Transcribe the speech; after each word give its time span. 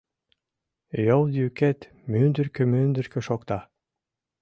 Йол 1.05 1.23
йӱкет 1.37 1.79
мӱндыркӧ-мӱндыркӧ 2.11 3.19
шокта. 3.27 3.59